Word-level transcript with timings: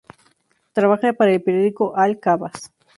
Trabaja 0.73 1.13
para 1.13 1.31
el 1.31 1.43
periódico 1.43 1.95
"Al-Qabas". 1.95 2.71